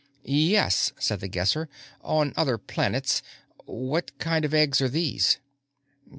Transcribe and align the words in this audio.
"Yes," 0.25 0.93
said 0.97 1.19
The 1.19 1.27
Guesser. 1.27 1.69
"On 2.03 2.33
other 2.35 2.57
planets. 2.57 3.21
What 3.65 4.17
kind 4.17 4.43
of 4.45 4.51
eggs 4.51 4.81
are 4.81 4.89
these?" 4.89 5.37